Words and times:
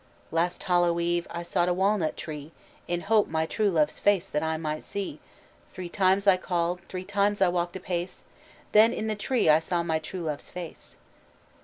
"Last 0.31 0.63
Hallow 0.63 0.99
Eve 0.99 1.27
I 1.29 1.43
sought 1.43 1.69
a 1.69 1.75
walnut 1.75 2.17
tree, 2.17 2.53
In 2.87 3.01
hope 3.01 3.27
my 3.27 3.45
true 3.45 3.69
Love's 3.69 3.99
face 3.99 4.27
that 4.27 4.41
I 4.41 4.57
might 4.57 4.81
see; 4.81 5.19
Three 5.69 5.89
times 5.89 6.25
I 6.25 6.37
called, 6.37 6.79
three 6.89 7.05
times 7.05 7.39
I 7.39 7.49
walked 7.49 7.75
apace; 7.75 8.25
Then 8.71 8.93
in 8.93 9.05
the 9.05 9.15
tree 9.15 9.47
I 9.47 9.59
saw 9.59 9.83
my 9.83 9.99
true 9.99 10.21
Love's 10.21 10.49
face." 10.49 10.97